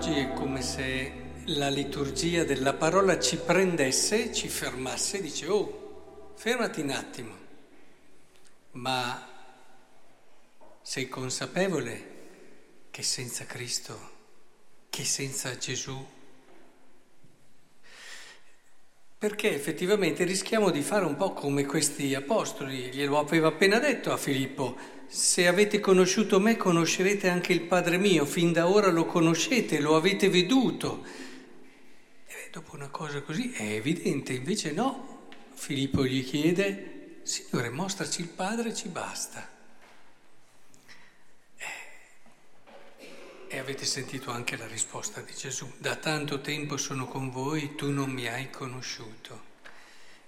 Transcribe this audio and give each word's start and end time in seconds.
oggi 0.00 0.18
è 0.18 0.32
come 0.32 0.62
se 0.62 1.12
la 1.48 1.68
liturgia 1.68 2.42
della 2.44 2.72
parola 2.72 3.18
ci 3.18 3.36
prendesse, 3.36 4.32
ci 4.32 4.48
fermasse 4.48 5.18
e 5.18 5.20
dice, 5.20 5.46
oh, 5.46 6.32
fermati 6.36 6.80
un 6.80 6.88
attimo, 6.88 7.36
ma 8.70 9.28
sei 10.80 11.06
consapevole 11.06 12.88
che 12.90 13.02
senza 13.02 13.44
Cristo, 13.44 14.10
che 14.88 15.04
senza 15.04 15.54
Gesù, 15.58 16.02
perché 19.20 19.54
effettivamente 19.54 20.24
rischiamo 20.24 20.70
di 20.70 20.80
fare 20.80 21.04
un 21.04 21.14
po' 21.14 21.34
come 21.34 21.66
questi 21.66 22.14
apostoli, 22.14 22.88
glielo 22.90 23.18
aveva 23.18 23.48
appena 23.48 23.78
detto 23.78 24.12
a 24.12 24.16
Filippo, 24.16 24.78
se 25.08 25.46
avete 25.46 25.78
conosciuto 25.78 26.40
me 26.40 26.56
conoscerete 26.56 27.28
anche 27.28 27.52
il 27.52 27.60
Padre 27.60 27.98
mio, 27.98 28.24
fin 28.24 28.50
da 28.50 28.66
ora 28.66 28.88
lo 28.88 29.04
conoscete, 29.04 29.78
lo 29.78 29.94
avete 29.94 30.30
veduto. 30.30 31.04
E 32.26 32.48
dopo 32.50 32.74
una 32.74 32.88
cosa 32.88 33.20
così 33.20 33.52
è 33.52 33.74
evidente, 33.74 34.32
invece 34.32 34.72
no, 34.72 35.28
Filippo 35.52 36.06
gli 36.06 36.24
chiede, 36.24 37.18
Signore 37.22 37.68
mostraci 37.68 38.22
il 38.22 38.28
Padre, 38.28 38.74
ci 38.74 38.88
basta. 38.88 39.59
E 43.52 43.58
avete 43.58 43.84
sentito 43.84 44.30
anche 44.30 44.56
la 44.56 44.68
risposta 44.68 45.22
di 45.22 45.34
Gesù. 45.34 45.68
Da 45.76 45.96
tanto 45.96 46.40
tempo 46.40 46.76
sono 46.76 47.08
con 47.08 47.32
voi, 47.32 47.74
tu 47.74 47.90
non 47.90 48.08
mi 48.08 48.28
hai 48.28 48.48
conosciuto. 48.48 49.48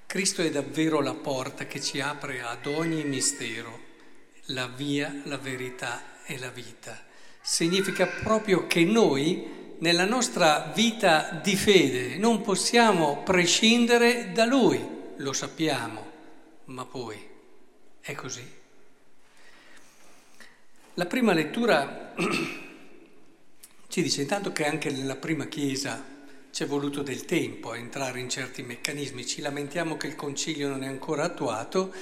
Cristo 0.06 0.42
è 0.42 0.50
davvero 0.50 1.00
la 1.00 1.14
porta 1.14 1.64
che 1.66 1.80
ci 1.80 2.00
apre 2.00 2.42
ad 2.42 2.66
ogni 2.66 3.04
mistero, 3.04 3.78
la 4.46 4.66
via, 4.66 5.22
la 5.26 5.38
verità 5.38 6.24
e 6.26 6.36
la 6.36 6.50
vita. 6.50 7.00
Significa 7.40 8.08
proprio 8.08 8.66
che 8.66 8.84
noi, 8.84 9.76
nella 9.78 10.04
nostra 10.04 10.72
vita 10.74 11.40
di 11.40 11.54
fede, 11.54 12.16
non 12.16 12.42
possiamo 12.42 13.22
prescindere 13.22 14.32
da 14.32 14.46
Lui, 14.46 14.84
lo 15.18 15.32
sappiamo, 15.32 16.10
ma 16.64 16.84
poi 16.84 17.24
è 18.00 18.14
così. 18.14 18.60
La 20.94 21.06
prima 21.06 21.32
lettura 21.32 22.14
Ci 23.92 24.00
dice 24.00 24.22
intanto 24.22 24.52
che 24.52 24.64
anche 24.64 24.90
nella 24.90 25.16
prima 25.16 25.44
Chiesa 25.48 26.02
ci 26.50 26.62
è 26.62 26.66
voluto 26.66 27.02
del 27.02 27.26
tempo 27.26 27.72
a 27.72 27.76
entrare 27.76 28.20
in 28.20 28.30
certi 28.30 28.62
meccanismi, 28.62 29.26
ci 29.26 29.42
lamentiamo 29.42 29.98
che 29.98 30.06
il 30.06 30.14
concilio 30.14 30.70
non 30.70 30.82
è 30.82 30.86
ancora 30.86 31.24
attuato, 31.24 31.92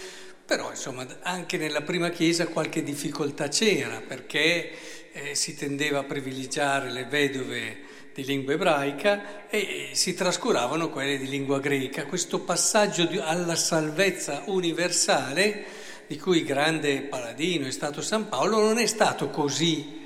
però 0.47 0.71
insomma 0.71 1.05
anche 1.23 1.57
nella 1.57 1.83
prima 1.83 2.11
Chiesa 2.11 2.47
qualche 2.47 2.85
difficoltà 2.85 3.49
c'era 3.49 4.01
perché 4.07 4.71
eh, 5.11 5.35
si 5.35 5.57
tendeva 5.57 5.99
a 5.99 6.05
privilegiare 6.05 6.93
le 6.93 7.07
vedove 7.07 7.79
di 8.15 8.25
lingua 8.25 8.53
ebraica 8.53 9.49
e 9.49 9.91
si 9.93 10.15
trascuravano 10.15 10.91
quelle 10.91 11.19
di 11.19 11.27
lingua 11.27 11.59
greca. 11.59 12.07
Questo 12.07 12.39
passaggio 12.39 13.05
di, 13.05 13.19
alla 13.19 13.57
salvezza 13.57 14.45
universale, 14.47 15.65
di 16.07 16.17
cui 16.17 16.45
grande 16.45 17.01
paladino 17.01 17.67
è 17.67 17.73
stato 17.73 18.01
San 18.01 18.29
Paolo, 18.29 18.61
non 18.61 18.79
è 18.79 18.87
stato 18.87 19.29
così 19.29 19.99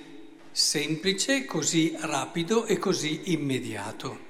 semplice, 0.54 1.44
così 1.46 1.96
rapido 1.98 2.64
e 2.64 2.78
così 2.78 3.32
immediato. 3.32 4.26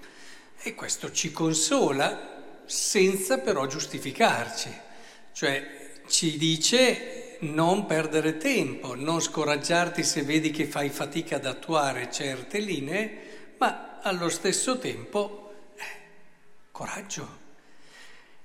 E 0.62 0.74
questo 0.74 1.12
ci 1.12 1.30
consola 1.30 2.62
senza 2.64 3.38
però 3.40 3.66
giustificarci, 3.66 4.70
cioè 5.32 5.92
ci 6.06 6.38
dice 6.38 7.36
non 7.40 7.84
perdere 7.84 8.38
tempo, 8.38 8.94
non 8.94 9.20
scoraggiarti 9.20 10.02
se 10.02 10.22
vedi 10.22 10.50
che 10.50 10.64
fai 10.64 10.88
fatica 10.88 11.36
ad 11.36 11.44
attuare 11.44 12.10
certe 12.10 12.58
linee, 12.58 13.56
ma 13.58 14.00
allo 14.00 14.30
stesso 14.30 14.78
tempo 14.78 15.52
eh, 15.76 15.82
coraggio. 16.70 17.42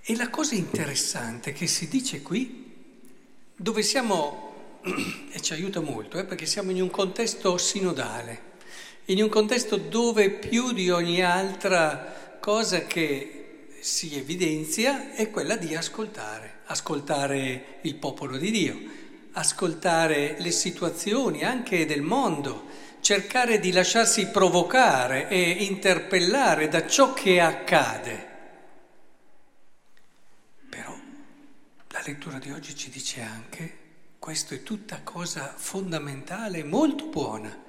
E 0.02 0.18
la 0.18 0.30
cosa 0.30 0.56
interessante 0.56 1.54
che 1.54 1.66
si 1.66 1.88
dice 1.88 2.22
qui, 2.22 2.74
dove 3.56 3.84
siamo 3.84 4.49
e 5.32 5.42
ci 5.42 5.54
aiuta 5.54 5.82
molto 5.82 6.18
eh, 6.18 6.26
perché 6.26 6.46
siamo 6.46 6.72
in 6.72 6.82
un 6.82 6.90
contesto 6.90 7.58
sinodale, 7.58 8.48
in 9.06 9.22
un 9.22 9.30
contesto 9.30 9.78
dove 9.78 10.30
più 10.30 10.72
di 10.72 10.90
ogni 10.90 11.24
altra 11.24 12.38
cosa 12.40 12.86
che 12.86 13.68
si 13.82 14.18
evidenzia 14.18 15.14
è 15.14 15.30
quella 15.30 15.56
di 15.56 15.76
ascoltare, 15.76 16.60
ascoltare 16.66 17.80
il 17.82 17.96
popolo 17.96 18.38
di 18.38 18.52
Dio, 18.52 18.80
ascoltare 19.34 20.36
le 20.40 20.52
situazioni 20.52 21.44
anche 21.44 21.86
del 21.86 22.02
mondo, 22.02 22.66
cercare 23.02 23.60
di 23.60 23.72
lasciarsi 23.72 24.28
provocare 24.28 25.30
e 25.30 25.42
interpellare 25.64 26.68
da 26.68 26.86
ciò 26.88 27.14
che 27.14 27.40
accade. 27.40 28.28
Però 30.70 30.94
la 31.90 32.02
lettura 32.06 32.38
di 32.38 32.52
oggi 32.52 32.76
ci 32.76 32.90
dice 32.90 33.22
anche 33.22 33.88
questo 34.30 34.54
è 34.54 34.62
tutta 34.62 35.02
cosa 35.02 35.52
fondamentale, 35.58 36.64
molto 36.64 37.08
buona, 37.08 37.64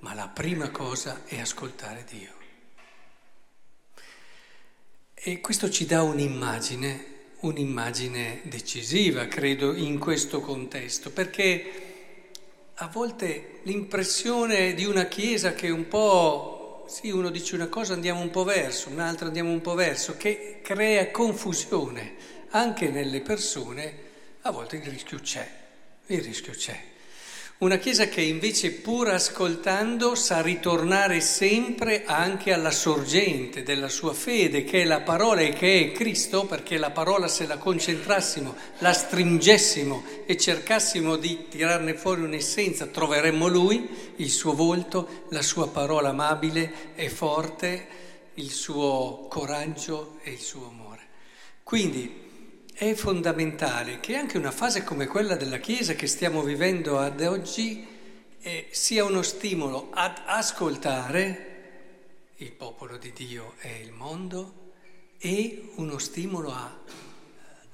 ma 0.00 0.12
la 0.12 0.26
prima 0.26 0.68
cosa 0.70 1.20
è 1.24 1.38
ascoltare 1.38 2.04
Dio. 2.10 2.32
E 5.14 5.40
questo 5.40 5.70
ci 5.70 5.86
dà 5.86 6.02
un'immagine, 6.02 7.04
un'immagine 7.42 8.40
decisiva, 8.42 9.28
credo, 9.28 9.72
in 9.72 10.00
questo 10.00 10.40
contesto, 10.40 11.12
perché 11.12 12.30
a 12.74 12.88
volte 12.88 13.60
l'impressione 13.62 14.74
di 14.74 14.86
una 14.86 15.04
Chiesa 15.04 15.52
che 15.52 15.70
un 15.70 15.86
po', 15.86 16.86
sì, 16.88 17.10
uno 17.10 17.30
dice 17.30 17.54
una 17.54 17.68
cosa 17.68 17.92
andiamo 17.92 18.20
un 18.20 18.30
po' 18.30 18.42
verso, 18.42 18.88
un'altra 18.88 19.28
andiamo 19.28 19.52
un 19.52 19.60
po' 19.60 19.74
verso, 19.74 20.16
che 20.16 20.58
crea 20.60 21.12
confusione 21.12 22.16
anche 22.48 22.88
nelle 22.88 23.20
persone, 23.20 24.08
a 24.40 24.50
volte 24.50 24.74
il 24.74 24.82
rischio 24.82 25.20
c'è. 25.20 25.59
Il 26.10 26.22
rischio 26.22 26.52
c'è. 26.52 26.76
Una 27.58 27.76
Chiesa 27.76 28.08
che 28.08 28.20
invece 28.20 28.72
pur 28.72 29.10
ascoltando 29.10 30.16
sa 30.16 30.42
ritornare 30.42 31.20
sempre 31.20 32.02
anche 32.04 32.52
alla 32.52 32.72
sorgente 32.72 33.62
della 33.62 33.88
sua 33.88 34.12
fede, 34.12 34.64
che 34.64 34.82
è 34.82 34.84
la 34.84 35.02
parola 35.02 35.42
e 35.42 35.52
che 35.52 35.78
è 35.78 35.92
Cristo, 35.92 36.46
perché 36.46 36.78
la 36.78 36.90
parola 36.90 37.28
se 37.28 37.46
la 37.46 37.58
concentrassimo, 37.58 38.56
la 38.78 38.92
stringessimo 38.92 40.02
e 40.26 40.36
cercassimo 40.36 41.14
di 41.14 41.46
tirarne 41.48 41.94
fuori 41.94 42.22
un'essenza, 42.22 42.86
troveremmo 42.86 43.46
Lui, 43.46 43.88
il 44.16 44.30
suo 44.30 44.54
volto, 44.54 45.26
la 45.28 45.42
sua 45.42 45.68
parola 45.68 46.08
amabile 46.08 46.96
e 46.96 47.08
forte, 47.08 47.86
il 48.34 48.50
suo 48.50 49.26
coraggio 49.28 50.18
e 50.24 50.32
il 50.32 50.40
suo 50.40 50.66
amore. 50.66 51.06
Quindi 51.62 52.29
è 52.80 52.94
fondamentale 52.94 54.00
che 54.00 54.16
anche 54.16 54.38
una 54.38 54.50
fase 54.50 54.84
come 54.84 55.06
quella 55.06 55.36
della 55.36 55.58
Chiesa 55.58 55.92
che 55.92 56.06
stiamo 56.06 56.42
vivendo 56.42 56.98
ad 56.98 57.20
oggi 57.20 57.86
eh, 58.40 58.68
sia 58.70 59.04
uno 59.04 59.20
stimolo 59.20 59.90
ad 59.92 60.18
ascoltare 60.24 62.32
il 62.36 62.50
popolo 62.52 62.96
di 62.96 63.12
Dio 63.12 63.52
e 63.60 63.82
il 63.82 63.92
mondo 63.92 64.70
e 65.18 65.72
uno 65.74 65.98
stimolo 65.98 66.52
a 66.52 66.74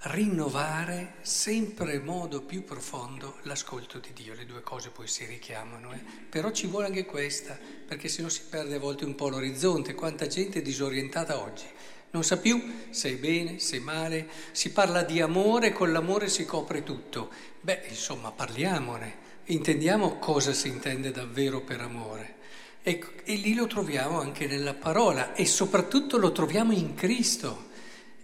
rinnovare 0.09 1.15
sempre 1.21 1.94
in 1.94 2.03
modo 2.03 2.43
più 2.43 2.65
profondo 2.65 3.37
l'ascolto 3.43 4.00
di 4.00 4.12
Dio. 4.12 4.34
Le 4.34 4.44
due 4.44 4.62
cose 4.62 4.91
poi 4.91 5.06
si 5.06 5.25
richiamano, 5.25 5.93
eh? 5.93 6.00
però 6.28 6.50
ci 6.50 6.67
vuole 6.67 6.87
anche 6.87 7.06
questa, 7.06 7.56
perché 7.87 8.09
se 8.09 8.23
no 8.23 8.28
si 8.28 8.43
perde 8.50 8.75
a 8.75 8.81
volte 8.81 9.05
un 9.05 9.15
po' 9.15 9.28
l'orizzonte. 9.28 9.94
Quanta 9.94 10.26
gente 10.26 10.59
è 10.59 10.62
disorientata 10.62 11.41
oggi 11.41 11.67
non 12.16 12.24
sa 12.24 12.38
più 12.38 12.86
se 12.88 13.10
è 13.10 13.16
bene, 13.16 13.58
se 13.58 13.76
è 13.76 13.80
male, 13.80 14.26
si 14.52 14.70
parla 14.70 15.02
di 15.02 15.20
amore, 15.20 15.72
con 15.72 15.92
l'amore 15.92 16.30
si 16.30 16.46
copre 16.46 16.82
tutto. 16.82 17.28
Beh, 17.60 17.82
insomma, 17.90 18.30
parliamone, 18.30 19.14
intendiamo 19.44 20.16
cosa 20.18 20.54
si 20.54 20.68
intende 20.68 21.10
davvero 21.10 21.60
per 21.60 21.82
amore. 21.82 22.36
E, 22.82 23.02
e 23.22 23.34
lì 23.34 23.52
lo 23.52 23.66
troviamo 23.66 24.18
anche 24.18 24.46
nella 24.46 24.72
parola 24.72 25.34
e 25.34 25.44
soprattutto 25.44 26.16
lo 26.16 26.32
troviamo 26.32 26.72
in 26.72 26.94
Cristo. 26.94 27.66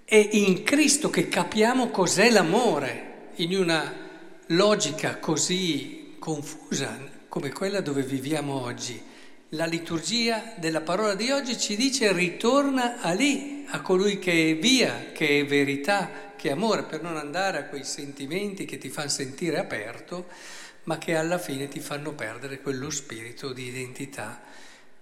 È 0.04 0.16
in 0.16 0.62
Cristo 0.62 1.10
che 1.10 1.28
capiamo 1.28 1.90
cos'è 1.90 2.30
l'amore, 2.30 3.30
in 3.36 3.54
una 3.54 3.94
logica 4.46 5.18
così 5.18 6.14
confusa 6.18 6.98
come 7.28 7.50
quella 7.50 7.82
dove 7.82 8.02
viviamo 8.02 8.58
oggi. 8.58 9.10
La 9.54 9.66
liturgia 9.66 10.54
della 10.56 10.80
parola 10.80 11.14
di 11.14 11.30
oggi 11.30 11.58
ci 11.58 11.76
dice 11.76 12.10
ritorna 12.12 13.02
a 13.02 13.12
lì, 13.12 13.61
a 13.68 13.80
colui 13.80 14.18
che 14.18 14.50
è 14.50 14.56
via, 14.56 15.12
che 15.12 15.40
è 15.40 15.46
verità, 15.46 16.32
che 16.36 16.48
è 16.48 16.52
amore, 16.52 16.84
per 16.84 17.02
non 17.02 17.16
andare 17.16 17.58
a 17.58 17.64
quei 17.64 17.84
sentimenti 17.84 18.64
che 18.64 18.78
ti 18.78 18.88
fanno 18.88 19.08
sentire 19.08 19.58
aperto, 19.58 20.28
ma 20.84 20.98
che 20.98 21.14
alla 21.14 21.38
fine 21.38 21.68
ti 21.68 21.80
fanno 21.80 22.12
perdere 22.12 22.60
quello 22.60 22.90
spirito 22.90 23.52
di 23.52 23.68
identità 23.68 24.42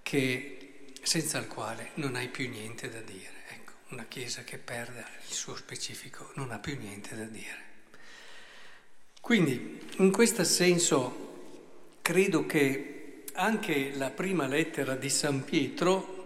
che, 0.03 0.93
senza 1.03 1.39
il 1.39 1.47
quale 1.47 1.91
non 1.95 2.17
hai 2.17 2.29
più 2.29 2.49
niente 2.49 2.91
da 2.91 3.01
dire. 3.01 3.45
Ecco, 3.49 3.73
una 3.89 4.05
Chiesa 4.07 4.43
che 4.45 4.59
perde 4.59 5.05
il 5.29 5.35
suo 5.35 5.57
specifico 5.57 6.33
non 6.35 6.51
ha 6.51 6.59
più 6.59 6.77
niente 6.79 7.17
da 7.17 7.25
dire. 7.25 7.69
Quindi, 9.21 9.81
in 9.99 10.11
questo 10.13 10.45
senso, 10.45 11.99
credo 12.03 12.47
che 12.47 13.25
anche 13.35 13.93
la 13.95 14.11
prima 14.11 14.47
lettera 14.47 14.97
di 14.97 15.09
San 15.09 15.45
Pietro 15.45 16.20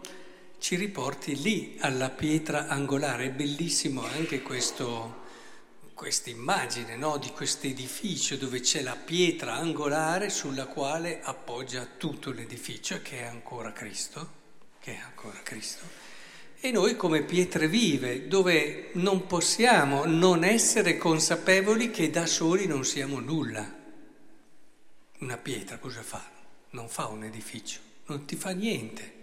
ci 0.64 0.76
riporti 0.76 1.38
lì 1.42 1.76
alla 1.80 2.08
pietra 2.08 2.68
angolare. 2.68 3.26
È 3.26 3.30
bellissimo 3.32 4.02
anche 4.02 4.40
questa 4.40 6.30
immagine 6.30 6.96
no? 6.96 7.18
di 7.18 7.28
questo 7.32 7.66
edificio 7.66 8.38
dove 8.38 8.60
c'è 8.60 8.80
la 8.80 8.96
pietra 8.96 9.56
angolare 9.56 10.30
sulla 10.30 10.64
quale 10.64 11.20
appoggia 11.20 11.86
tutto 11.98 12.30
l'edificio, 12.30 13.02
che 13.02 13.18
è 13.18 13.24
ancora 13.24 13.74
Cristo, 13.74 14.30
che 14.80 14.94
è 14.94 15.00
ancora 15.00 15.38
Cristo. 15.42 15.84
E 16.58 16.70
noi 16.70 16.96
come 16.96 17.24
pietre 17.24 17.68
vive, 17.68 18.26
dove 18.26 18.88
non 18.94 19.26
possiamo 19.26 20.06
non 20.06 20.44
essere 20.44 20.96
consapevoli 20.96 21.90
che 21.90 22.08
da 22.08 22.24
soli 22.24 22.66
non 22.66 22.86
siamo 22.86 23.20
nulla. 23.20 23.70
Una 25.18 25.36
pietra 25.36 25.76
cosa 25.76 26.02
fa? 26.02 26.26
Non 26.70 26.88
fa 26.88 27.08
un 27.08 27.24
edificio, 27.24 27.80
non 28.06 28.24
ti 28.24 28.34
fa 28.34 28.52
niente. 28.52 29.13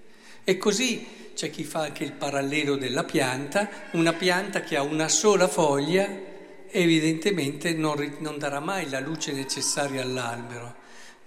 E 0.44 0.58
così 0.58 1.32
c'è 1.34 1.50
chi 1.50 1.64
fa 1.64 1.82
anche 1.82 2.04
il 2.04 2.14
parallelo 2.14 2.76
della 2.76 3.04
pianta, 3.04 3.70
una 3.92 4.14
pianta 4.14 4.62
che 4.62 4.76
ha 4.76 4.82
una 4.82 5.08
sola 5.08 5.48
foglia 5.48 6.30
evidentemente 6.72 7.74
non, 7.74 8.16
non 8.20 8.38
darà 8.38 8.60
mai 8.60 8.90
la 8.90 9.00
luce 9.00 9.34
necessaria 9.34 10.02
all'albero, 10.02 10.76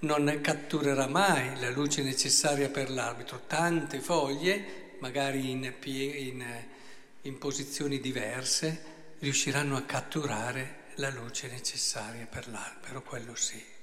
non 0.01 0.39
catturerà 0.43 1.07
mai 1.07 1.61
la 1.61 1.71
luce 1.71 2.03
necessaria 2.03 2.69
per 2.69 2.91
l'arbitro. 2.91 3.43
Tante 3.47 4.01
foglie 4.01 4.83
magari 5.01 5.51
in, 5.51 5.73
in, 5.85 6.45
in 7.23 7.39
posizioni 7.39 8.01
diverse, 8.01 8.93
riusciranno 9.19 9.77
a 9.77 9.83
catturare 9.83 10.83
la 10.97 11.11
luce 11.11 11.49
necessaria 11.49 12.27
per 12.27 12.49
l'albero, 12.49 13.03
quello 13.03 13.35
sì. 13.35 13.74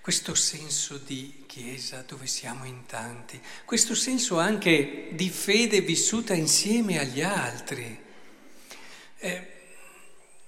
Questo 0.00 0.34
senso 0.34 0.96
di 0.96 1.44
Chiesa 1.46 2.02
dove 2.06 2.26
siamo 2.26 2.64
in 2.64 2.86
tanti, 2.86 3.38
questo 3.66 3.94
senso 3.94 4.38
anche 4.38 5.10
di 5.12 5.28
fede 5.28 5.82
vissuta 5.82 6.32
insieme 6.32 6.98
agli 6.98 7.20
altri. 7.20 8.00
Eh, 9.18 9.52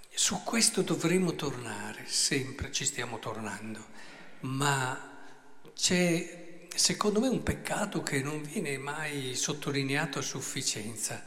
su 0.08 0.42
questo 0.42 0.80
dovremo 0.80 1.34
tornare, 1.34 2.04
sempre 2.06 2.72
ci 2.72 2.86
stiamo 2.86 3.18
tornando, 3.18 3.84
ma 4.40 5.10
c'è 5.74 6.66
secondo 6.74 7.20
me 7.20 7.28
un 7.28 7.42
peccato 7.42 8.02
che 8.02 8.22
non 8.22 8.42
viene 8.42 8.78
mai 8.78 9.34
sottolineato 9.34 10.18
a 10.18 10.22
sufficienza. 10.22 11.24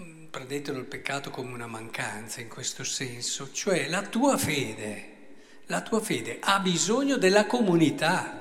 Mm, 0.00 0.26
prendetelo 0.26 0.78
il 0.78 0.86
peccato 0.86 1.30
come 1.30 1.52
una 1.52 1.66
mancanza 1.66 2.40
in 2.40 2.48
questo 2.48 2.82
senso, 2.82 3.52
cioè 3.52 3.88
la 3.88 4.02
tua 4.02 4.36
fede, 4.36 5.19
la 5.70 5.82
tua 5.82 6.00
fede 6.00 6.38
ha 6.40 6.58
bisogno 6.58 7.16
della 7.16 7.46
comunità. 7.46 8.38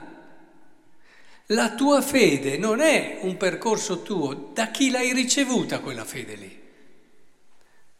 La 1.52 1.74
tua 1.76 2.02
fede 2.02 2.58
non 2.58 2.80
è 2.80 3.20
un 3.22 3.38
percorso 3.38 4.02
tuo, 4.02 4.50
da 4.54 4.70
chi 4.72 4.90
l'hai 4.90 5.14
ricevuta 5.14 5.80
quella 5.80 6.06
fede 6.06 6.36
lì? 6.36 6.60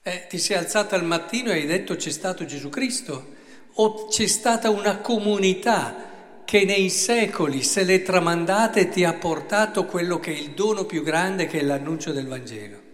Eh, 0.02 0.26
ti 0.28 0.40
sei 0.40 0.58
alzata 0.58 0.96
al 0.96 1.06
mattino 1.06 1.52
e 1.52 1.54
hai 1.54 1.66
detto 1.66 1.96
c'è 1.96 2.10
stato 2.10 2.46
Gesù 2.46 2.70
Cristo? 2.70 3.38
O 3.74 4.08
c'è 4.08 4.26
stata 4.26 4.72
una 4.72 4.98
comunità 4.98 6.08
che 6.44 6.66
nei 6.66 6.90
secoli 6.90 7.62
se 7.62 7.84
l'è 7.84 8.02
tramandata 8.02 8.80
e 8.80 8.90
ti 8.90 9.04
ha 9.04 9.14
portato 9.14 9.86
quello 9.86 10.20
che 10.20 10.34
è 10.34 10.38
il 10.38 10.52
dono 10.52 10.86
più 10.86 11.04
grande 11.04 11.46
che 11.46 11.60
è 11.60 11.64
l'annuncio 11.64 12.12
del 12.12 12.28
Vangelo. 12.28 12.89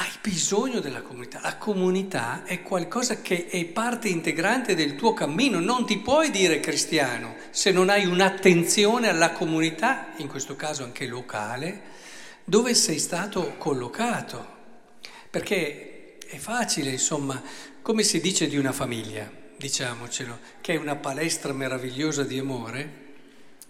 Hai 0.00 0.12
bisogno 0.22 0.78
della 0.78 1.02
comunità. 1.02 1.40
La 1.42 1.56
comunità 1.56 2.44
è 2.44 2.62
qualcosa 2.62 3.20
che 3.20 3.48
è 3.48 3.64
parte 3.64 4.06
integrante 4.06 4.76
del 4.76 4.94
tuo 4.94 5.12
cammino. 5.12 5.58
Non 5.58 5.86
ti 5.86 5.98
puoi 5.98 6.30
dire 6.30 6.60
cristiano 6.60 7.34
se 7.50 7.72
non 7.72 7.88
hai 7.88 8.06
un'attenzione 8.06 9.08
alla 9.08 9.32
comunità, 9.32 10.12
in 10.18 10.28
questo 10.28 10.54
caso 10.54 10.84
anche 10.84 11.04
locale, 11.08 11.82
dove 12.44 12.74
sei 12.74 13.00
stato 13.00 13.56
collocato. 13.58 14.46
Perché 15.30 16.18
è 16.28 16.36
facile, 16.36 16.90
insomma, 16.90 17.42
come 17.82 18.04
si 18.04 18.20
dice 18.20 18.46
di 18.46 18.56
una 18.56 18.72
famiglia 18.72 19.28
diciamocelo, 19.56 20.38
che 20.60 20.74
è 20.74 20.76
una 20.76 20.94
palestra 20.94 21.52
meravigliosa 21.52 22.22
di 22.22 22.38
amore, 22.38 22.88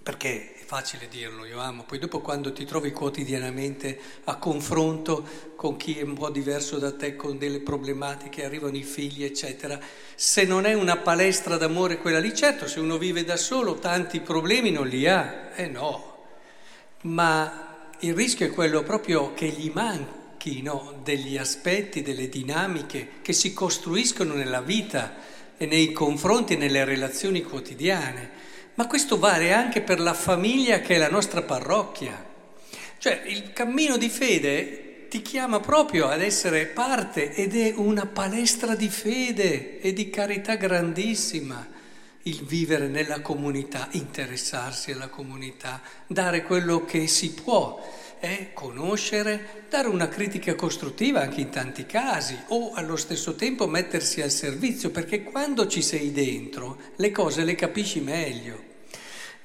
perché 0.03 0.58
facile 0.69 1.09
dirlo, 1.09 1.47
io 1.47 1.61
amo, 1.61 1.85
poi 1.85 1.99
dopo 1.99 2.21
quando 2.21 2.53
ti 2.53 2.67
trovi 2.67 2.93
quotidianamente 2.93 3.99
a 4.25 4.37
confronto 4.37 5.27
con 5.57 5.79
chi 5.79 5.99
è 5.99 6.03
un 6.03 6.13
po' 6.13 6.29
diverso 6.29 6.77
da 6.77 6.93
te, 6.93 7.17
con 7.17 7.39
delle 7.39 7.61
problematiche, 7.61 8.45
arrivano 8.45 8.77
i 8.77 8.83
figli, 8.83 9.25
eccetera, 9.25 9.81
se 10.15 10.45
non 10.45 10.67
è 10.67 10.75
una 10.75 10.99
palestra 10.99 11.57
d'amore 11.57 11.97
quella 11.97 12.19
lì, 12.19 12.35
certo, 12.35 12.69
se 12.69 12.81
uno 12.81 12.99
vive 12.99 13.25
da 13.25 13.39
solo 13.39 13.79
tanti 13.79 14.21
problemi 14.21 14.71
non 14.71 14.87
li 14.87 15.09
ha, 15.09 15.53
eh 15.55 15.69
no, 15.69 16.17
ma 17.05 17.95
il 18.01 18.13
rischio 18.13 18.45
è 18.45 18.51
quello 18.51 18.83
proprio 18.83 19.33
che 19.33 19.47
gli 19.47 19.71
manchino 19.73 21.01
degli 21.03 21.39
aspetti, 21.39 22.03
delle 22.03 22.29
dinamiche 22.29 23.23
che 23.23 23.33
si 23.33 23.55
costruiscono 23.55 24.35
nella 24.35 24.61
vita 24.61 25.15
e 25.57 25.65
nei 25.65 25.93
confronti 25.93 26.59
nelle 26.59 26.85
relazioni 26.85 27.41
quotidiane, 27.41 28.48
ma 28.79 28.87
questo 28.87 29.19
vale 29.19 29.53
anche 29.53 29.81
per 29.81 29.99
la 29.99 30.15
famiglia 30.15 30.79
che 30.79 30.95
è 30.95 30.99
la 30.99 31.11
nostra 31.11 31.43
parrocchia. 31.43 32.25
Cioè 32.97 33.23
il 33.27 33.53
cammino 33.53 33.97
di 33.97 34.09
fede 34.09 35.09
ti 35.09 35.21
chiama 35.21 35.59
proprio 35.59 36.07
ad 36.07 36.23
essere 36.23 36.67
parte 36.67 37.35
ed 37.35 37.57
è 37.57 37.73
una 37.75 38.07
palestra 38.07 38.77
di 38.77 38.89
fede 38.89 39.81
e 39.81 39.93
di 39.93 40.11
carità 40.11 40.55
grandissima 40.55 41.67
il 42.23 42.45
vivere 42.45 42.87
nella 42.87 43.21
comunità, 43.21 43.89
interessarsi 43.93 44.93
alla 44.93 45.09
comunità, 45.09 45.81
dare 46.07 46.45
quello 46.45 46.85
che 46.85 47.09
si 47.09 47.33
può 47.33 47.85
è 48.21 48.51
conoscere, 48.53 49.65
dare 49.69 49.89
una 49.89 50.09
critica 50.09 50.55
costruttiva 50.55 51.21
anche 51.21 51.41
in 51.41 51.51
tanti 51.51 51.85
casi 51.85 52.39
o 52.49 52.73
allo 52.75 52.97
stesso 52.97 53.35
tempo 53.35 53.67
mettersi 53.67 54.23
al 54.23 54.31
servizio, 54.31 54.91
perché 54.91 55.25
quando 55.25 55.67
ci 55.67 55.83
sei 55.83 56.13
dentro 56.13 56.79
le 56.97 57.11
cose 57.11 57.43
le 57.43 57.57
capisci 57.57 58.01
meglio. 58.01 58.68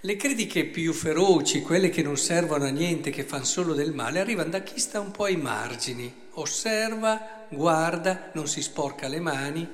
Le 0.05 0.17
critiche 0.17 0.65
più 0.65 0.91
feroci, 0.91 1.61
quelle 1.61 1.87
che 1.89 2.01
non 2.01 2.17
servono 2.17 2.65
a 2.65 2.69
niente, 2.69 3.09
che 3.09 3.23
fanno 3.23 3.45
solo 3.45 3.73
del 3.73 3.93
male, 3.93 4.19
arrivano 4.19 4.49
da 4.49 4.61
chi 4.61 4.77
sta 4.77 4.99
un 4.99 5.11
po' 5.11 5.23
ai 5.23 5.37
margini, 5.37 6.13
osserva, 6.31 7.45
guarda, 7.47 8.29
non 8.33 8.45
si 8.45 8.61
sporca 8.61 9.07
le 9.07 9.21
mani. 9.21 9.65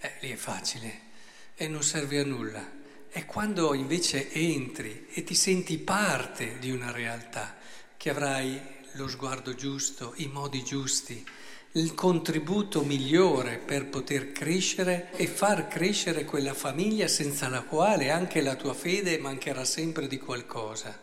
Eh, 0.00 0.12
lì 0.22 0.32
è 0.32 0.34
facile 0.34 1.00
e 1.54 1.68
non 1.68 1.84
serve 1.84 2.18
a 2.18 2.24
nulla. 2.24 2.68
È 3.08 3.24
quando 3.24 3.72
invece 3.74 4.32
entri 4.32 5.06
e 5.12 5.22
ti 5.22 5.36
senti 5.36 5.78
parte 5.78 6.58
di 6.58 6.72
una 6.72 6.90
realtà 6.90 7.56
che 7.96 8.10
avrai 8.10 8.60
lo 8.94 9.06
sguardo 9.06 9.54
giusto, 9.54 10.12
i 10.16 10.26
modi 10.26 10.64
giusti, 10.64 11.24
il 11.74 11.94
contributo 11.94 12.82
migliore 12.82 13.58
per 13.58 13.86
poter 13.86 14.32
crescere 14.32 15.12
e 15.12 15.28
far 15.28 15.68
crescere 15.68 16.24
quella 16.24 16.52
famiglia 16.52 17.06
senza 17.06 17.48
la 17.48 17.62
quale 17.62 18.10
anche 18.10 18.40
la 18.40 18.56
tua 18.56 18.74
fede 18.74 19.18
mancherà 19.18 19.64
sempre 19.64 20.08
di 20.08 20.18
qualcosa. 20.18 20.98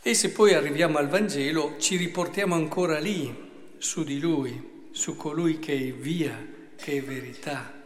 E 0.00 0.14
se 0.14 0.30
poi 0.30 0.54
arriviamo 0.54 0.98
al 0.98 1.08
Vangelo 1.08 1.74
ci 1.80 1.96
riportiamo 1.96 2.54
ancora 2.54 3.00
lì, 3.00 3.74
su 3.78 4.04
di 4.04 4.20
lui, 4.20 4.88
su 4.92 5.16
colui 5.16 5.58
che 5.58 5.74
è 5.74 5.92
via, 5.92 6.46
che 6.76 6.98
è 6.98 7.02
verità 7.02 7.76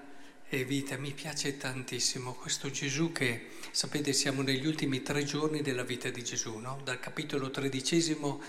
e 0.51 0.65
vita. 0.65 0.99
Mi 0.99 1.13
piace 1.13 1.57
tantissimo 1.57 2.35
questo 2.35 2.71
Gesù 2.71 3.11
che, 3.11 3.47
sapete, 3.71 4.13
siamo 4.13 4.43
negli 4.43 4.67
ultimi 4.67 5.01
tre 5.01 5.25
giorni 5.25 5.63
della 5.63 5.85
vita 5.85 6.11
di 6.11 6.23
Gesù, 6.23 6.59
no? 6.59 6.81
dal 6.85 7.01
capitolo 7.01 7.51
tredicesimo 7.51 8.43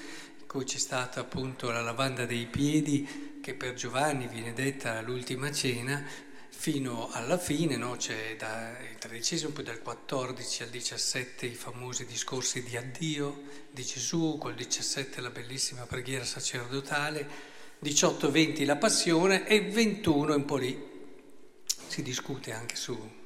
cui 0.52 0.66
c'è 0.66 0.80
stata 0.80 1.22
appunto 1.22 1.72
la 1.72 1.80
lavanda 1.80 2.26
dei 2.26 2.46
piedi, 2.46 3.40
che 3.42 3.54
per 3.54 3.74
Giovanni 3.74 4.28
viene 4.28 4.52
detta 4.52 5.00
l'ultima 5.00 5.50
cena, 5.50 6.06
fino 6.50 7.08
alla 7.10 7.38
fine, 7.38 7.78
no? 7.78 7.96
c'è 7.96 8.36
dal 8.36 8.76
tredicesimo, 9.00 9.52
poi 9.52 9.64
dal 9.64 9.82
14 9.82 10.64
al 10.64 10.70
17 10.70 11.46
i 11.46 11.56
famosi 11.56 12.06
discorsi 12.06 12.64
di 12.64 12.76
addio 12.76 13.44
di 13.72 13.82
Gesù, 13.82 14.38
col 14.38 14.56
17 14.56 15.22
la 15.22 15.30
bellissima 15.30 15.86
preghiera 15.86 16.26
sacerdotale, 16.26 17.26
18-20 17.82 18.66
la 18.66 18.76
passione 18.76 19.48
e 19.48 19.62
21 19.62 20.36
un 20.36 20.44
po' 20.44 20.58
lì 20.58 20.78
si 21.88 22.04
discute 22.04 22.52
anche 22.52 22.76
su 22.76 23.21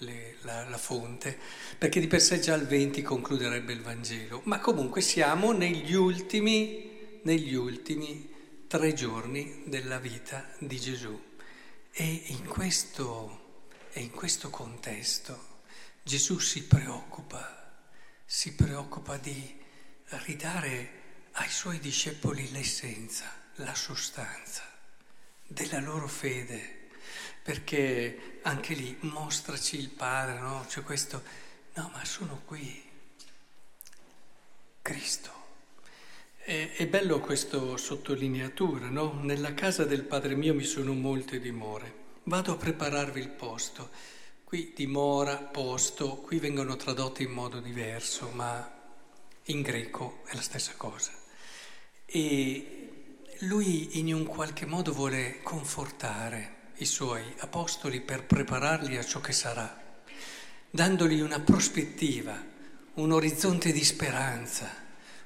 le, 0.00 0.36
la, 0.42 0.68
la, 0.68 0.76
fonte, 0.76 1.38
perché 1.78 2.00
di 2.00 2.06
per 2.06 2.20
sé 2.20 2.40
già 2.40 2.54
il 2.54 2.66
20 2.66 3.02
concluderebbe 3.02 3.72
il 3.72 3.82
Vangelo, 3.82 4.42
ma 4.44 4.58
comunque 4.60 5.00
siamo 5.00 5.52
negli 5.52 5.94
ultimi, 5.94 7.20
negli 7.22 7.54
ultimi 7.54 8.28
tre 8.66 8.92
giorni 8.92 9.62
della 9.66 9.98
vita 9.98 10.48
di 10.58 10.78
Gesù. 10.78 11.18
E 11.92 12.22
in 12.26 12.46
questo, 12.46 13.64
e 13.92 14.00
in 14.00 14.10
questo 14.10 14.50
contesto 14.50 15.58
Gesù 16.02 16.38
si 16.38 16.64
preoccupa, 16.64 17.82
si 18.24 18.54
preoccupa 18.54 19.16
di 19.16 19.58
ridare 20.24 20.98
ai 21.32 21.48
suoi 21.48 21.78
discepoli 21.78 22.50
l'essenza, 22.52 23.26
la 23.56 23.74
sostanza 23.74 24.62
della 25.46 25.80
loro 25.80 26.06
fede 26.06 26.79
perché 27.50 28.38
anche 28.42 28.74
lì 28.74 28.96
mostraci 29.00 29.76
il 29.76 29.88
Padre, 29.88 30.38
no? 30.38 30.64
C'è 30.68 30.84
questo, 30.84 31.20
No, 31.74 31.90
ma 31.92 32.04
sono 32.04 32.42
qui. 32.44 32.80
Cristo. 34.80 35.30
È, 36.36 36.74
è 36.76 36.86
bello 36.86 37.18
questa 37.18 37.76
sottolineatura, 37.76 38.88
no? 38.88 39.14
Nella 39.22 39.52
casa 39.52 39.84
del 39.84 40.04
Padre 40.04 40.36
mio 40.36 40.54
mi 40.54 40.62
sono 40.62 40.92
molte 40.92 41.40
dimore. 41.40 41.94
Vado 42.24 42.52
a 42.52 42.56
prepararvi 42.56 43.18
il 43.18 43.30
posto. 43.30 43.90
Qui 44.44 44.72
dimora, 44.72 45.36
posto, 45.36 46.18
qui 46.18 46.38
vengono 46.38 46.76
tradotti 46.76 47.24
in 47.24 47.32
modo 47.32 47.58
diverso, 47.58 48.30
ma 48.32 48.78
in 49.46 49.60
greco 49.62 50.22
è 50.26 50.36
la 50.36 50.40
stessa 50.40 50.74
cosa. 50.76 51.10
E 52.06 53.16
lui 53.40 53.98
in 53.98 54.14
un 54.14 54.24
qualche 54.24 54.66
modo 54.66 54.92
vuole 54.92 55.40
confortare 55.42 56.58
i 56.80 56.86
suoi 56.86 57.22
apostoli 57.38 58.00
per 58.00 58.24
prepararli 58.24 58.96
a 58.96 59.04
ciò 59.04 59.20
che 59.20 59.32
sarà, 59.32 59.78
dandogli 60.70 61.20
una 61.20 61.40
prospettiva, 61.40 62.42
un 62.94 63.12
orizzonte 63.12 63.70
di 63.70 63.84
speranza, 63.84 64.68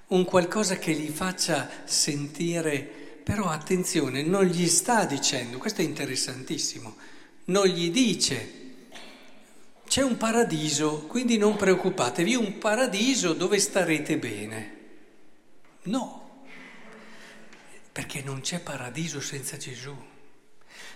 un 0.08 0.24
qualcosa 0.24 0.78
che 0.78 0.92
li 0.92 1.08
faccia 1.08 1.70
sentire, 1.84 2.82
però 3.22 3.48
attenzione, 3.48 4.22
non 4.22 4.44
gli 4.44 4.66
sta 4.66 5.04
dicendo, 5.04 5.58
questo 5.58 5.80
è 5.80 5.84
interessantissimo, 5.84 6.96
non 7.46 7.66
gli 7.66 7.90
dice 7.90 8.62
c'è 9.86 10.02
un 10.02 10.16
paradiso, 10.16 11.02
quindi 11.06 11.36
non 11.36 11.54
preoccupatevi, 11.54 12.34
un 12.34 12.58
paradiso 12.58 13.32
dove 13.32 13.60
starete 13.60 14.18
bene. 14.18 14.72
No, 15.84 16.42
perché 17.92 18.22
non 18.22 18.40
c'è 18.40 18.58
paradiso 18.58 19.20
senza 19.20 19.56
Gesù. 19.56 19.94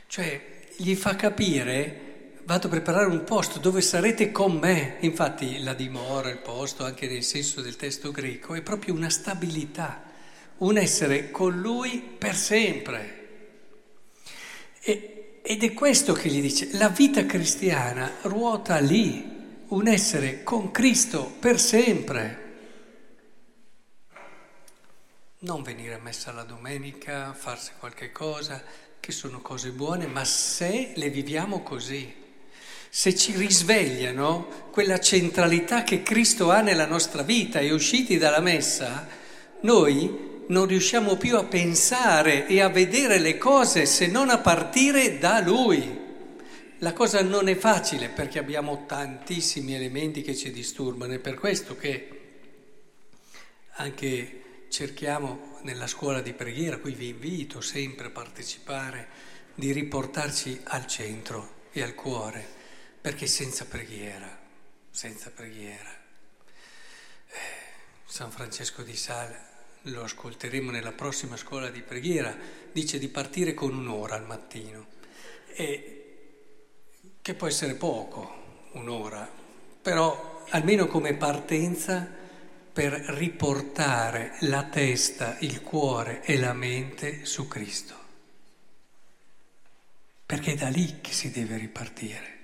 Cioè, 0.08 0.40
gli 0.76 0.94
fa 0.94 1.16
capire, 1.16 2.32
vado 2.44 2.68
a 2.68 2.70
preparare 2.70 3.10
un 3.10 3.24
posto 3.24 3.58
dove 3.58 3.82
sarete 3.82 4.32
con 4.32 4.56
me. 4.56 4.96
Infatti 5.00 5.58
la 5.58 5.74
dimora, 5.74 6.30
il 6.30 6.38
posto, 6.38 6.82
anche 6.86 7.06
nel 7.06 7.22
senso 7.22 7.60
del 7.60 7.76
testo 7.76 8.10
greco, 8.10 8.54
è 8.54 8.62
proprio 8.62 8.94
una 8.94 9.10
stabilità, 9.10 10.02
un 10.58 10.78
essere 10.78 11.30
con 11.30 11.60
lui 11.60 12.00
per 12.00 12.34
sempre. 12.34 13.16
E, 14.80 15.40
ed 15.42 15.62
è 15.62 15.74
questo 15.74 16.14
che 16.14 16.30
gli 16.30 16.40
dice, 16.40 16.70
la 16.78 16.88
vita 16.88 17.26
cristiana 17.26 18.10
ruota 18.22 18.78
lì, 18.78 19.66
un 19.68 19.88
essere 19.88 20.42
con 20.42 20.70
Cristo 20.70 21.36
per 21.38 21.60
sempre. 21.60 22.46
Non 25.40 25.62
venire 25.62 25.92
a 25.92 26.00
messa 26.00 26.32
la 26.32 26.44
domenica, 26.44 27.34
farsi 27.34 27.72
qualche 27.78 28.10
cosa, 28.10 28.86
che 29.00 29.12
sono 29.12 29.40
cose 29.40 29.70
buone, 29.70 30.06
ma 30.06 30.24
se 30.24 30.92
le 30.94 31.10
viviamo 31.10 31.62
così, 31.62 32.14
se 32.90 33.14
ci 33.14 33.36
risvegliano 33.36 34.68
quella 34.70 34.98
centralità 34.98 35.82
che 35.82 36.02
Cristo 36.02 36.50
ha 36.50 36.60
nella 36.60 36.86
nostra 36.86 37.22
vita 37.22 37.60
e 37.60 37.72
usciti 37.72 38.16
dalla 38.18 38.40
messa, 38.40 39.06
noi 39.60 40.26
non 40.48 40.66
riusciamo 40.66 41.16
più 41.16 41.36
a 41.36 41.44
pensare 41.44 42.46
e 42.46 42.60
a 42.60 42.68
vedere 42.68 43.18
le 43.18 43.36
cose 43.36 43.86
se 43.86 44.06
non 44.06 44.30
a 44.30 44.38
partire 44.38 45.18
da 45.18 45.40
Lui. 45.40 46.06
La 46.78 46.92
cosa 46.92 47.22
non 47.22 47.48
è 47.48 47.56
facile 47.56 48.08
perché 48.08 48.38
abbiamo 48.38 48.84
tantissimi 48.86 49.74
elementi 49.74 50.22
che 50.22 50.34
ci 50.34 50.50
disturbano, 50.50 51.12
è 51.12 51.18
per 51.18 51.34
questo 51.34 51.76
che 51.76 52.08
anche 53.72 54.42
cerchiamo 54.68 55.58
nella 55.62 55.86
scuola 55.86 56.20
di 56.20 56.32
preghiera, 56.32 56.78
qui 56.78 56.92
vi 56.92 57.08
invito 57.08 57.60
sempre 57.60 58.06
a 58.06 58.10
partecipare, 58.10 59.08
di 59.54 59.72
riportarci 59.72 60.60
al 60.64 60.86
centro 60.86 61.66
e 61.72 61.82
al 61.82 61.94
cuore, 61.94 62.46
perché 63.00 63.26
senza 63.26 63.64
preghiera, 63.64 64.38
senza 64.90 65.30
preghiera, 65.30 65.90
eh, 67.28 67.36
San 68.04 68.30
Francesco 68.30 68.82
di 68.82 68.96
Sale 68.96 69.46
lo 69.82 70.02
ascolteremo 70.02 70.70
nella 70.70 70.92
prossima 70.92 71.36
scuola 71.36 71.70
di 71.70 71.82
preghiera, 71.82 72.36
dice 72.72 72.98
di 72.98 73.08
partire 73.08 73.54
con 73.54 73.74
un'ora 73.74 74.14
al 74.14 74.26
mattino, 74.26 74.86
e 75.48 75.98
che 77.20 77.34
può 77.34 77.46
essere 77.46 77.74
poco, 77.74 78.70
un'ora, 78.72 79.28
però 79.82 80.44
almeno 80.50 80.86
come 80.86 81.14
partenza 81.14 82.16
per 82.78 82.92
riportare 82.92 84.34
la 84.42 84.62
testa, 84.62 85.36
il 85.40 85.62
cuore 85.62 86.22
e 86.22 86.38
la 86.38 86.52
mente 86.52 87.24
su 87.24 87.48
Cristo. 87.48 87.96
Perché 90.24 90.52
è 90.52 90.54
da 90.54 90.68
lì 90.68 90.98
che 91.00 91.10
si 91.10 91.32
deve 91.32 91.56
ripartire. 91.56 92.36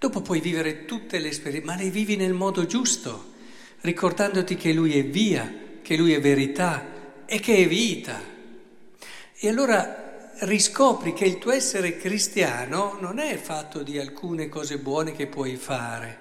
Dopo 0.00 0.20
puoi 0.20 0.40
vivere 0.40 0.84
tutte 0.84 1.20
le 1.20 1.28
esperienze, 1.28 1.64
ma 1.64 1.76
le 1.76 1.90
vivi 1.90 2.16
nel 2.16 2.32
modo 2.32 2.66
giusto, 2.66 3.34
ricordandoti 3.82 4.56
che 4.56 4.72
Lui 4.72 4.98
è 4.98 5.04
via, 5.04 5.48
che 5.80 5.96
Lui 5.96 6.12
è 6.12 6.20
verità 6.20 7.24
e 7.24 7.38
che 7.38 7.54
è 7.54 7.68
vita. 7.68 8.20
E 9.32 9.48
allora 9.48 10.32
riscopri 10.40 11.12
che 11.12 11.24
il 11.24 11.38
tuo 11.38 11.52
essere 11.52 11.96
cristiano 11.98 12.98
non 13.00 13.20
è 13.20 13.36
fatto 13.36 13.84
di 13.84 13.96
alcune 13.96 14.48
cose 14.48 14.78
buone 14.78 15.12
che 15.12 15.28
puoi 15.28 15.54
fare, 15.54 16.18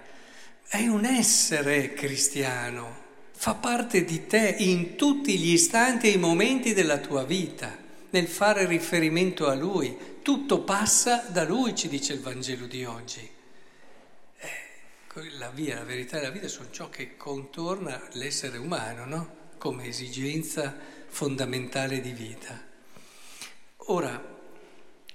è 0.68 0.86
un 0.86 1.06
essere 1.06 1.94
cristiano, 1.94 3.05
fa 3.38 3.54
parte 3.54 4.04
di 4.04 4.26
te 4.26 4.56
in 4.60 4.96
tutti 4.96 5.38
gli 5.38 5.52
istanti 5.52 6.08
e 6.08 6.12
i 6.12 6.18
momenti 6.18 6.74
della 6.74 6.98
tua 6.98 7.24
vita, 7.24 7.78
nel 8.10 8.28
fare 8.28 8.66
riferimento 8.66 9.48
a 9.48 9.54
Lui. 9.54 10.14
Tutto 10.22 10.62
passa 10.62 11.26
da 11.28 11.44
Lui, 11.44 11.76
ci 11.76 11.88
dice 11.88 12.14
il 12.14 12.22
Vangelo 12.22 12.66
di 12.66 12.86
oggi. 12.86 13.30
Eh, 14.38 15.32
la 15.38 15.50
via, 15.50 15.76
la 15.76 15.84
verità 15.84 16.18
e 16.18 16.22
la 16.22 16.32
vita 16.32 16.48
sono 16.48 16.70
ciò 16.72 16.90
che 16.90 17.18
contorna 17.18 18.02
l'essere 18.14 18.58
umano, 18.58 19.06
no? 19.06 19.36
come 19.58 19.86
esigenza 19.86 20.76
fondamentale 21.08 22.02
di 22.02 22.12
vita. 22.12 22.60
Ora 23.90 24.34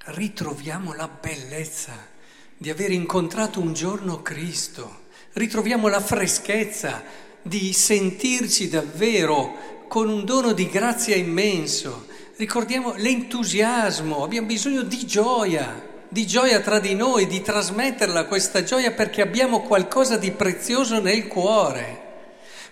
ritroviamo 0.07 0.95
la 0.95 1.09
bellezza 1.09 2.09
di 2.57 2.71
aver 2.71 2.91
incontrato 2.91 3.61
un 3.61 3.73
giorno 3.73 4.23
Cristo, 4.23 5.07
ritroviamo 5.33 5.89
la 5.89 6.01
freschezza 6.01 7.29
di 7.43 7.73
sentirci 7.73 8.69
davvero 8.69 9.85
con 9.89 10.09
un 10.09 10.25
dono 10.25 10.53
di 10.53 10.69
grazia 10.69 11.17
immenso, 11.17 12.07
ricordiamo 12.37 12.95
l'entusiasmo, 12.97 14.23
abbiamo 14.23 14.47
bisogno 14.47 14.83
di 14.83 15.05
gioia, 15.07 15.89
di 16.09 16.27
gioia 16.27 16.61
tra 16.61 16.79
di 16.79 16.95
noi, 16.95 17.27
di 17.27 17.41
trasmetterla 17.41 18.27
questa 18.27 18.63
gioia 18.63 18.93
perché 18.93 19.23
abbiamo 19.23 19.61
qualcosa 19.63 20.17
di 20.17 20.31
prezioso 20.31 21.01
nel 21.01 21.27
cuore 21.27 22.09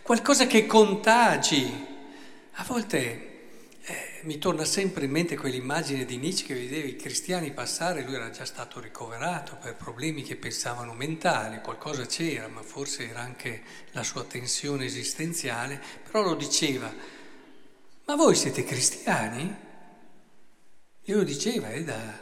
qualcosa 0.08 0.46
che 0.46 0.64
contagi. 0.64 1.86
A 2.52 2.64
volte 2.66 3.27
mi 4.22 4.38
torna 4.38 4.64
sempre 4.64 5.04
in 5.04 5.10
mente 5.10 5.36
quell'immagine 5.36 6.04
di 6.04 6.16
Nietzsche 6.16 6.46
che 6.46 6.54
vedeva 6.54 6.86
i 6.86 6.96
cristiani 6.96 7.52
passare, 7.52 8.02
lui 8.02 8.14
era 8.14 8.30
già 8.30 8.44
stato 8.44 8.80
ricoverato 8.80 9.56
per 9.56 9.76
problemi 9.76 10.22
che 10.22 10.36
pensavano 10.36 10.92
mentali, 10.94 11.60
qualcosa 11.60 12.06
c'era, 12.06 12.48
ma 12.48 12.62
forse 12.62 13.08
era 13.08 13.20
anche 13.20 13.62
la 13.92 14.02
sua 14.02 14.24
tensione 14.24 14.84
esistenziale, 14.84 15.82
però 16.02 16.22
lo 16.22 16.34
diceva, 16.34 16.92
ma 18.04 18.16
voi 18.16 18.34
siete 18.34 18.64
cristiani? 18.64 19.56
E 21.02 21.12
lo 21.12 21.22
diceva 21.22 21.70
eh, 21.70 21.84
da, 21.84 22.18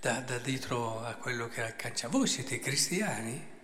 da, 0.00 0.20
da 0.20 0.38
dietro 0.38 1.00
a 1.04 1.14
quello 1.14 1.48
che 1.48 1.74
cancello, 1.76 2.18
voi 2.18 2.26
siete 2.26 2.58
cristiani? 2.58 3.54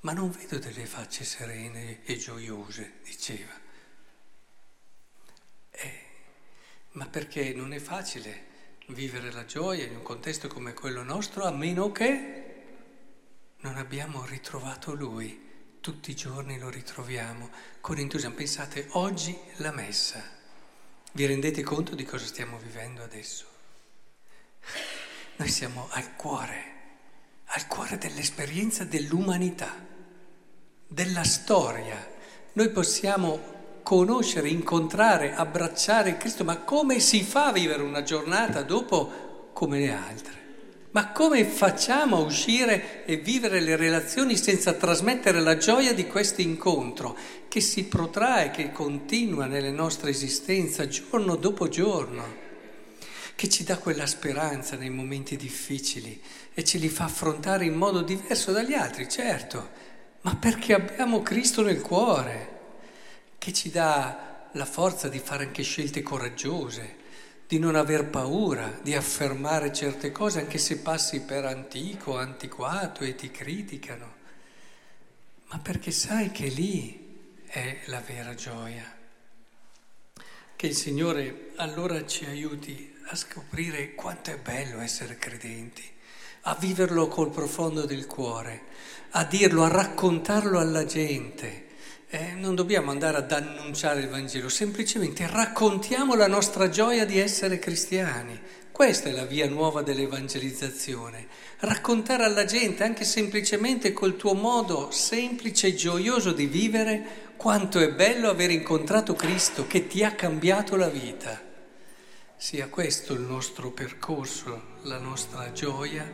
ma 0.00 0.12
non 0.12 0.30
vedo 0.30 0.58
delle 0.58 0.86
facce 0.86 1.24
serene 1.24 2.04
e 2.04 2.16
gioiose, 2.16 3.00
diceva. 3.02 3.52
Eh, 5.70 6.02
ma 6.98 7.06
perché 7.06 7.54
non 7.54 7.72
è 7.72 7.78
facile 7.78 8.46
vivere 8.88 9.30
la 9.30 9.44
gioia 9.44 9.84
in 9.84 9.94
un 9.94 10.02
contesto 10.02 10.48
come 10.48 10.74
quello 10.74 11.04
nostro, 11.04 11.44
a 11.44 11.52
meno 11.52 11.92
che 11.92 12.44
non 13.60 13.76
abbiamo 13.76 14.24
ritrovato 14.26 14.94
Lui. 14.94 15.46
Tutti 15.80 16.10
i 16.10 16.16
giorni 16.16 16.58
lo 16.58 16.68
ritroviamo 16.68 17.50
con 17.80 17.98
entusiasmo. 17.98 18.36
Pensate, 18.36 18.88
oggi 18.90 19.38
la 19.58 19.70
messa. 19.70 20.20
Vi 21.12 21.24
rendete 21.24 21.62
conto 21.62 21.94
di 21.94 22.04
cosa 22.04 22.26
stiamo 22.26 22.58
vivendo 22.58 23.04
adesso? 23.04 23.46
Noi 25.36 25.48
siamo 25.48 25.86
al 25.92 26.16
cuore, 26.16 26.62
al 27.44 27.68
cuore 27.68 27.96
dell'esperienza 27.96 28.82
dell'umanità 28.82 29.72
della 30.88 31.22
storia. 31.22 32.16
Noi 32.54 32.70
possiamo 32.70 33.57
conoscere, 33.88 34.50
incontrare, 34.50 35.34
abbracciare 35.34 36.18
Cristo, 36.18 36.44
ma 36.44 36.58
come 36.58 37.00
si 37.00 37.22
fa 37.22 37.46
a 37.46 37.52
vivere 37.52 37.82
una 37.82 38.02
giornata 38.02 38.60
dopo 38.60 39.48
come 39.54 39.78
le 39.78 39.90
altre? 39.90 40.32
Ma 40.90 41.10
come 41.10 41.46
facciamo 41.46 42.16
a 42.16 42.20
uscire 42.20 43.06
e 43.06 43.16
vivere 43.16 43.60
le 43.60 43.76
relazioni 43.76 44.36
senza 44.36 44.74
trasmettere 44.74 45.40
la 45.40 45.56
gioia 45.56 45.94
di 45.94 46.06
questo 46.06 46.42
incontro 46.42 47.16
che 47.48 47.62
si 47.62 47.84
protrae, 47.84 48.50
che 48.50 48.72
continua 48.72 49.46
nelle 49.46 49.70
nostre 49.70 50.10
esistenze 50.10 50.86
giorno 50.88 51.36
dopo 51.36 51.68
giorno? 51.68 52.46
che 53.34 53.48
ci 53.48 53.62
dà 53.62 53.78
quella 53.78 54.06
speranza 54.06 54.74
nei 54.74 54.90
momenti 54.90 55.36
difficili 55.36 56.20
e 56.52 56.64
ce 56.64 56.76
li 56.76 56.88
fa 56.88 57.04
affrontare 57.04 57.64
in 57.64 57.74
modo 57.74 58.02
diverso 58.02 58.50
dagli 58.50 58.74
altri, 58.74 59.08
certo, 59.08 59.68
ma 60.22 60.34
perché 60.34 60.74
abbiamo 60.74 61.22
Cristo 61.22 61.62
nel 61.62 61.80
cuore, 61.80 62.57
che 63.38 63.52
ci 63.52 63.70
dà 63.70 64.48
la 64.52 64.64
forza 64.64 65.08
di 65.08 65.18
fare 65.18 65.44
anche 65.44 65.62
scelte 65.62 66.02
coraggiose, 66.02 66.96
di 67.46 67.58
non 67.58 67.76
aver 67.76 68.06
paura, 68.06 68.78
di 68.82 68.94
affermare 68.94 69.72
certe 69.72 70.12
cose 70.12 70.40
anche 70.40 70.58
se 70.58 70.78
passi 70.78 71.22
per 71.22 71.46
antico, 71.46 72.18
antiquato 72.18 73.04
e 73.04 73.14
ti 73.14 73.30
criticano, 73.30 74.16
ma 75.46 75.58
perché 75.58 75.90
sai 75.90 76.30
che 76.30 76.48
lì 76.48 77.06
è 77.46 77.78
la 77.86 78.00
vera 78.00 78.34
gioia. 78.34 78.96
Che 80.54 80.66
il 80.66 80.74
Signore 80.74 81.52
allora 81.56 82.04
ci 82.04 82.26
aiuti 82.26 82.94
a 83.06 83.16
scoprire 83.16 83.94
quanto 83.94 84.30
è 84.30 84.38
bello 84.38 84.80
essere 84.80 85.16
credenti, 85.16 85.88
a 86.42 86.54
viverlo 86.54 87.08
col 87.08 87.30
profondo 87.30 87.86
del 87.86 88.06
cuore, 88.06 88.64
a 89.10 89.24
dirlo, 89.24 89.62
a 89.62 89.68
raccontarlo 89.68 90.58
alla 90.58 90.84
gente. 90.84 91.67
Eh, 92.10 92.32
non 92.32 92.54
dobbiamo 92.54 92.90
andare 92.90 93.18
ad 93.18 93.30
annunciare 93.30 94.00
il 94.00 94.08
Vangelo, 94.08 94.48
semplicemente 94.48 95.26
raccontiamo 95.26 96.14
la 96.14 96.26
nostra 96.26 96.70
gioia 96.70 97.04
di 97.04 97.18
essere 97.18 97.58
cristiani. 97.58 98.40
Questa 98.72 99.10
è 99.10 99.12
la 99.12 99.26
via 99.26 99.46
nuova 99.46 99.82
dell'evangelizzazione. 99.82 101.26
Raccontare 101.58 102.24
alla 102.24 102.46
gente, 102.46 102.82
anche 102.82 103.04
semplicemente 103.04 103.92
col 103.92 104.16
tuo 104.16 104.32
modo 104.32 104.90
semplice 104.90 105.66
e 105.66 105.74
gioioso 105.74 106.32
di 106.32 106.46
vivere, 106.46 107.32
quanto 107.36 107.78
è 107.78 107.92
bello 107.92 108.30
aver 108.30 108.52
incontrato 108.52 109.12
Cristo 109.12 109.66
che 109.66 109.86
ti 109.86 110.02
ha 110.02 110.12
cambiato 110.12 110.76
la 110.76 110.88
vita. 110.88 111.38
Sia 112.36 112.68
questo 112.68 113.12
il 113.12 113.20
nostro 113.20 113.70
percorso, 113.70 114.76
la 114.84 114.98
nostra 114.98 115.52
gioia, 115.52 116.10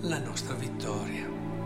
la 0.00 0.18
nostra 0.18 0.54
vittoria. 0.54 1.59